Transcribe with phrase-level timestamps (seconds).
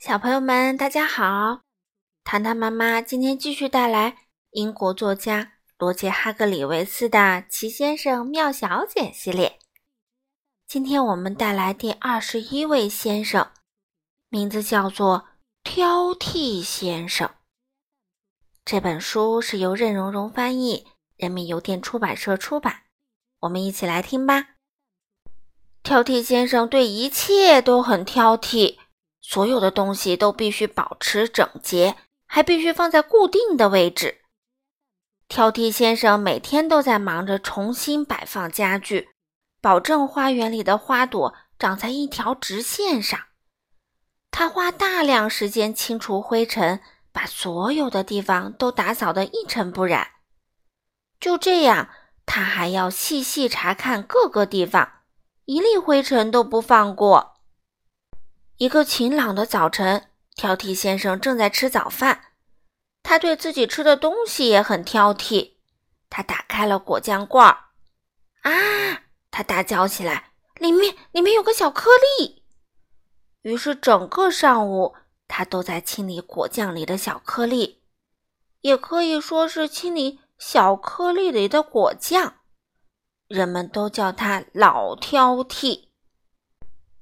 [0.00, 1.60] 小朋友们，大家好！
[2.24, 4.16] 糖糖妈妈今天继续带来
[4.52, 7.18] 英国作家罗杰·哈格里维斯的
[7.50, 9.58] 《奇先生妙小姐》系列。
[10.66, 13.50] 今天我们带来第二十一位先生，
[14.30, 15.26] 名字叫做
[15.62, 17.28] 挑剔先生。
[18.64, 20.86] 这本书是由任溶溶翻译，
[21.18, 22.84] 人民邮电出版社出版。
[23.40, 24.54] 我们一起来听吧。
[25.82, 28.78] 挑剔先生对一切都很挑剔。
[29.20, 34.22] 所有的东西都必须保持整洁，还必须放在固定的位置。
[35.28, 39.10] 挑剔先生每天都在忙着重新摆放家具，
[39.60, 43.20] 保证花园里的花朵长在一条直线上。
[44.32, 46.80] 他花大量时间清除灰尘，
[47.12, 50.08] 把所有的地方都打扫得一尘不染。
[51.20, 51.90] 就这样，
[52.24, 55.02] 他还要细细查看各个地方，
[55.44, 57.39] 一粒灰尘都不放过。
[58.60, 62.24] 一个晴朗的早晨，挑剔先生正在吃早饭。
[63.02, 65.54] 他对自己吃的东西也很挑剔。
[66.10, 67.70] 他打开了果酱罐儿，
[68.42, 69.04] 啊！
[69.30, 72.44] 他大叫起来：“里面，里面有个小颗粒！”
[73.40, 74.94] 于是整个上午，
[75.26, 77.80] 他都在清理果酱里的小颗粒，
[78.60, 82.34] 也可以说是清理小颗粒里的果酱。
[83.26, 85.86] 人们都叫他老挑剔。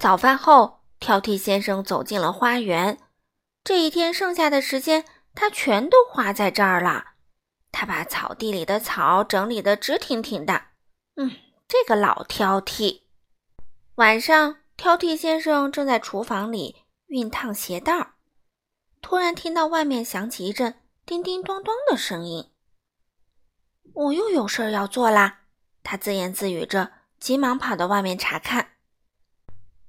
[0.00, 0.78] 早饭后。
[1.02, 2.96] 挑剔先生走进了花园。
[3.64, 7.14] 这一天剩下的时间，他全都花在这儿了。
[7.72, 10.66] 他把草地里的草整理得直挺挺的。
[11.16, 11.32] 嗯，
[11.66, 13.02] 这个老挑剔。
[13.96, 18.14] 晚上，挑剔先生正在厨房里熨烫鞋带儿，
[19.00, 22.52] 突然听到外面响起一阵叮叮咚咚的声音。
[23.92, 25.40] 我又有事儿要做啦！
[25.82, 28.76] 他自言自语着，急忙跑到外面查看。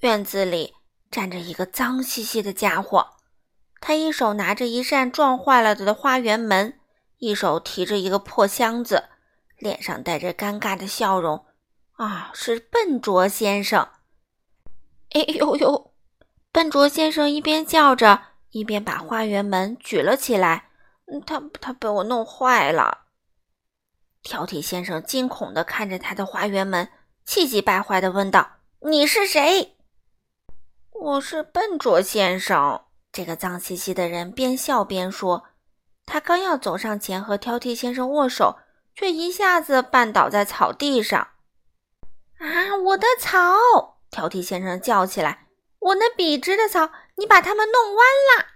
[0.00, 0.74] 院子里。
[1.14, 3.10] 站着一个脏兮兮的家伙，
[3.80, 6.80] 他一手拿着一扇撞坏了的花园门，
[7.18, 9.04] 一手提着一个破箱子，
[9.56, 11.46] 脸上带着尴尬的笑容。
[11.92, 13.90] 啊，是笨拙先生！
[15.10, 15.94] 哎呦呦！
[16.50, 20.70] 笨拙先生一边叫着，一边把花园门举了起来。
[21.24, 23.04] 他他被我弄坏了！
[24.24, 26.88] 挑剔先生惊恐地看着他的花园门，
[27.24, 28.56] 气急败坏地问道
[28.90, 29.73] ：“你是谁？”
[31.04, 32.86] 我是笨拙先生。
[33.12, 35.44] 这个脏兮兮的人边笑边说
[36.06, 38.56] ：“他刚要走上前和挑剔先生握手，
[38.94, 41.28] 却一下子绊倒在草地上。”
[42.40, 43.98] 啊，我的草！
[44.10, 45.48] 挑剔先生叫起来
[45.78, 48.06] ：“我那笔直的草，你把它们弄弯
[48.38, 48.46] 了！”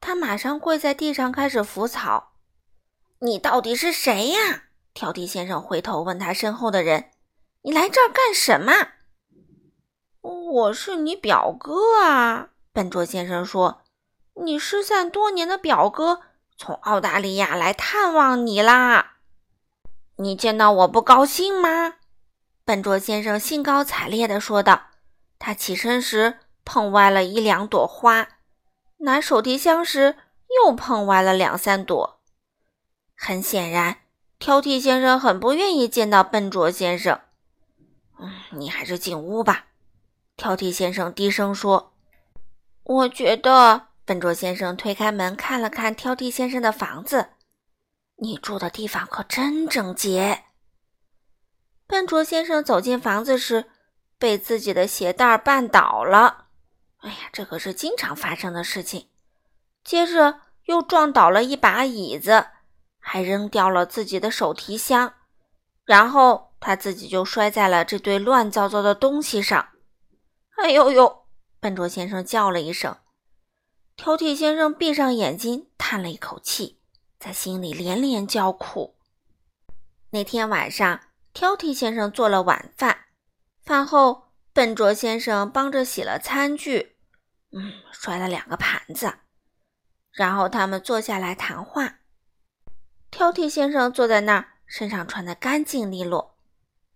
[0.00, 2.34] 他马上跪在地上开始扶草。
[3.18, 7.10] “你到底是谁呀？”挑剔先生回头问他身后的人
[7.62, 8.92] ：“你来这儿干什么？”
[10.22, 13.82] 我是你表哥啊，笨拙先生说
[14.44, 16.20] ：“你失散多年的表哥
[16.56, 19.14] 从澳大利亚来探望你啦。
[20.16, 21.94] 你见到我不高兴吗？”
[22.64, 24.90] 笨拙先生兴高采烈地说道。
[25.40, 28.28] 他起身时碰歪了一两朵花，
[28.98, 30.16] 拿手提箱时
[30.64, 32.20] 又碰歪了两三朵。
[33.16, 34.02] 很显然，
[34.38, 37.18] 挑剔先生很不愿意见到笨拙先生。
[38.20, 39.66] 嗯，你还是进屋吧。
[40.36, 41.94] 挑剔先生低声说
[42.84, 47.28] ：“我觉得。”笨拙先生推开门，看了看挑剔先生的房子。
[48.18, 50.42] “你住的地方可真整洁。”
[51.86, 53.70] 笨拙先生走进房子时，
[54.18, 56.46] 被自己的鞋带绊倒了。
[56.98, 59.08] 哎呀，这可是经常发生的事情。
[59.84, 62.46] 接着又撞倒了一把椅子，
[62.98, 65.14] 还扔掉了自己的手提箱，
[65.84, 69.68] 然后他自己就摔在了这堆乱糟糟的东西上。
[70.62, 71.24] 哎呦呦！
[71.58, 72.96] 笨拙先生叫了一声。
[73.96, 76.78] 挑剔先生闭上眼睛，叹了一口气，
[77.18, 78.96] 在心里连连叫苦。
[80.10, 81.00] 那天晚上，
[81.32, 83.06] 挑剔先生做了晚饭，
[83.64, 86.96] 饭后，笨拙先生帮着洗了餐具，
[87.50, 89.14] 嗯，摔了两个盘子。
[90.12, 91.98] 然后他们坐下来谈话。
[93.10, 96.36] 挑剔先生坐在那儿，身上穿得干净利落；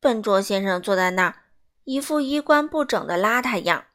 [0.00, 1.44] 笨拙先生坐在那儿。
[1.84, 3.86] 一副衣冠不整的邋遢样。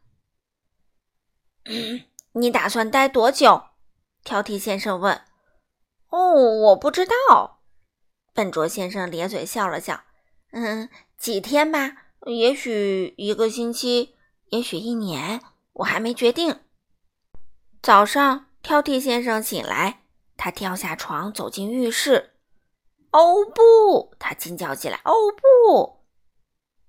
[2.34, 3.64] 你打算待多久？
[4.24, 5.22] 挑剔先生问。
[6.10, 7.62] 哦，我不知道。
[8.34, 10.04] 笨拙先生咧嘴笑了笑。
[10.52, 14.16] 嗯，几天吧，也许一个星期，
[14.50, 15.42] 也许一年，
[15.74, 16.60] 我还没决定。
[17.82, 20.02] 早上，挑剔先生醒来，
[20.36, 22.34] 他跳下床，走进浴室。
[23.12, 24.14] 哦不！
[24.20, 25.00] 他惊叫起来。
[25.06, 25.95] 哦不！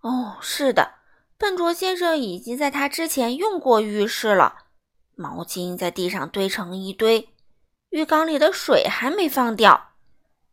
[0.06, 0.98] 哦，是的，
[1.36, 4.66] 笨拙先生已经在他之前用过浴室了。
[5.16, 7.34] 毛巾在地上堆成一堆，
[7.90, 9.94] 浴缸里的水还没放掉，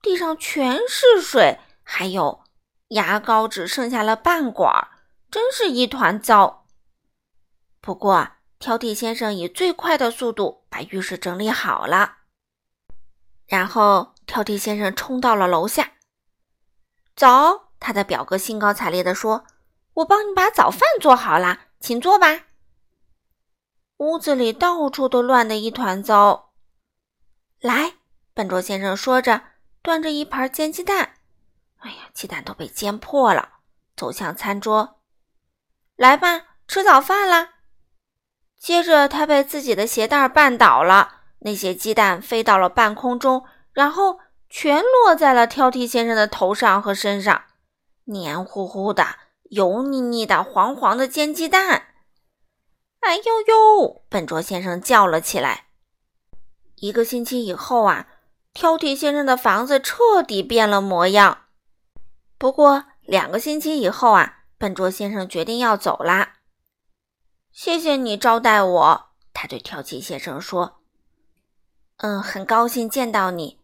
[0.01, 2.43] 地上全是水，还有
[2.87, 4.87] 牙膏只剩下了半管，
[5.29, 6.65] 真是一团糟。
[7.79, 8.27] 不过，
[8.57, 12.15] 挑剔先生以最快的速度把浴室整理好了，
[13.45, 15.91] 然后挑剔先生冲到了楼下。
[17.15, 17.27] 走，
[17.83, 19.43] 他的表哥兴高采烈地说
[19.95, 22.45] ：“我帮你把早饭做好了，请坐吧。”
[23.99, 26.53] 屋子里到处都乱得一团糟。
[27.59, 27.95] 来，
[28.33, 29.41] 笨拙先生说着，
[29.81, 31.15] 端着一盘煎鸡蛋。
[31.79, 33.49] 哎呀，鸡蛋都被煎破了。
[33.95, 35.01] 走向餐桌，
[35.97, 37.49] 来吧，吃早饭啦。
[38.57, 44.19] 接着，他被自己的鞋带绊倒了，那些鸡蛋飞到了半空中，然后
[44.49, 47.43] 全落在了挑剔先生的头上和身上，
[48.05, 51.87] 黏糊糊的、油腻腻的、黄黄的煎鸡蛋。
[52.99, 54.03] 哎呦呦！
[54.09, 55.65] 笨拙先生叫了起来。
[56.77, 58.07] 一个星期以后啊，
[58.53, 61.45] 挑剔先生的房子彻底变了模样。
[62.37, 66.37] 不过两个星期以后啊，笨拙先生决定要走啦。
[67.51, 70.81] 谢谢你招待我，他对挑剔先生说。
[71.97, 73.59] 嗯，很高兴见到你，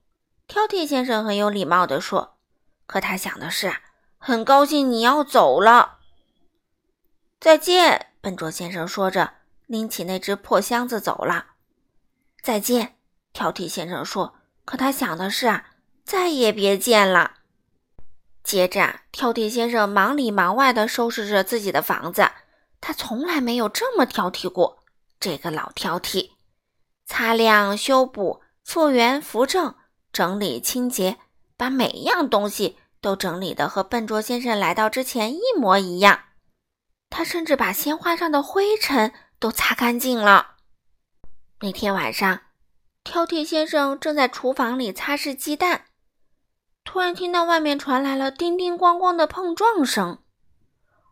[0.48, 2.38] 挑剔先生很有礼貌地说。
[2.86, 3.74] 可他想的是，
[4.20, 6.00] 很高兴你要走了。
[7.40, 8.08] 再见。
[8.22, 9.36] 笨拙先生说着，
[9.66, 11.48] 拎起那只破箱子走了。
[12.44, 12.98] 再见，
[13.32, 14.36] 挑剔先生说。
[14.66, 15.66] 可他想的是啊，
[16.04, 17.38] 再也别见了。
[18.44, 22.30] 接着，挑剔先生忙里忙外地收拾着自己的房子。
[22.82, 24.84] 他从来没有这么挑剔过。
[25.20, 26.32] 这个老挑剔，
[27.06, 29.76] 擦亮、修补、复原、扶正、
[30.12, 31.18] 整理、清洁，
[31.58, 36.20] 把每一样东西都整理的和笨拙先生来到之前一模一样。
[37.10, 40.56] 他甚至把鲜花上的灰尘都擦干净了。
[41.62, 42.42] 那天晚上，
[43.04, 45.86] 挑剔先生正在厨房里擦拭鸡蛋，
[46.84, 50.20] 突然听到外面传来了叮叮咣咣的碰撞声。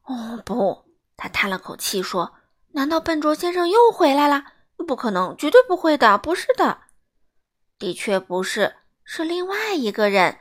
[0.03, 0.85] 哦，不！
[1.17, 2.35] 他叹了口气说
[2.73, 4.43] ：“难道笨拙先生又回来了？
[4.87, 6.81] 不可能，绝对不会的，不是的，
[7.79, 10.37] 的确不是，是另外一个人。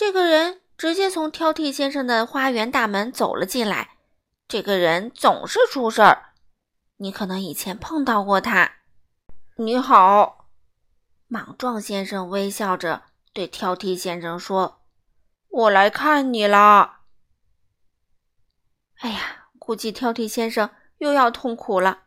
[0.00, 3.98] 这个人直接从挑剔先生的花园大门走了进来。”
[4.48, 6.32] 这个人总是出事儿，
[6.96, 8.76] 你可能以前碰到过他。
[9.56, 10.48] 你好，
[11.26, 13.02] 莽撞先生微笑着
[13.34, 14.80] 对挑剔先生说
[15.50, 17.00] ：“我来看你了。”
[19.00, 22.04] 哎呀，估计挑剔先生又要痛苦了。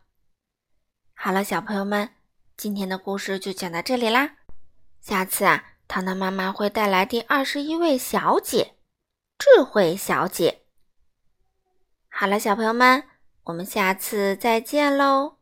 [1.14, 2.10] 好了，小朋友们，
[2.56, 4.38] 今天的故事就讲到这里啦。
[5.00, 8.74] 下次啊，糖糖妈妈会带来第二十一位小姐——
[9.38, 10.62] 智慧小姐。
[12.10, 13.04] 好了，小朋友们，
[13.44, 15.36] 我们下次再见喽。